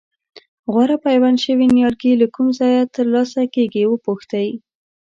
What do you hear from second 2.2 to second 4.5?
له کوم ځایه ترلاسه کېږي وپوښتئ.